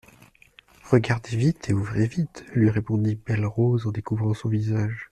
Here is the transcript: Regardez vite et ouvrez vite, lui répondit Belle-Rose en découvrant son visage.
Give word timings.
Regardez 0.89 1.37
vite 1.37 1.69
et 1.69 1.73
ouvrez 1.73 2.07
vite, 2.07 2.43
lui 2.55 2.71
répondit 2.71 3.17
Belle-Rose 3.23 3.85
en 3.85 3.91
découvrant 3.91 4.33
son 4.33 4.49
visage. 4.49 4.99